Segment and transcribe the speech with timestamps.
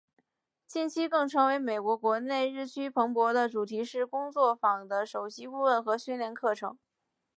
[0.65, 6.79] 近期更成为美国国内日趋蓬勃的主题式工作坊的首席顾问和训练课程。